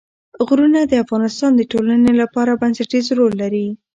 غرونه 0.47 0.79
د 0.85 0.93
افغانستان 1.03 1.51
د 1.55 1.61
ټولنې 1.71 2.11
لپاره 2.21 2.59
بنسټيز 2.61 3.05
رول 3.17 3.33
لري. 3.41 3.67